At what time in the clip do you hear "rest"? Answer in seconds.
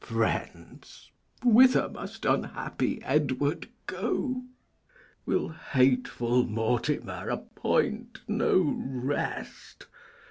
8.67-9.85